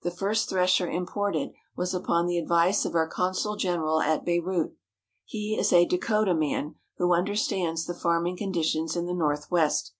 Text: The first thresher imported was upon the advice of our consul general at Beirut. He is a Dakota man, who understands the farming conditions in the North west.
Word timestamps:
The 0.00 0.10
first 0.10 0.48
thresher 0.48 0.88
imported 0.88 1.50
was 1.76 1.92
upon 1.92 2.24
the 2.24 2.38
advice 2.38 2.86
of 2.86 2.94
our 2.94 3.06
consul 3.06 3.56
general 3.56 4.00
at 4.00 4.24
Beirut. 4.24 4.72
He 5.26 5.54
is 5.58 5.70
a 5.70 5.84
Dakota 5.84 6.32
man, 6.32 6.76
who 6.96 7.12
understands 7.12 7.84
the 7.84 7.92
farming 7.92 8.38
conditions 8.38 8.96
in 8.96 9.04
the 9.04 9.12
North 9.12 9.50
west. 9.50 9.92